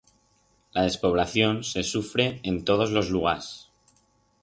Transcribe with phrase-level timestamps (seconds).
[0.71, 3.69] La despoblación se sufre en todos los lugars.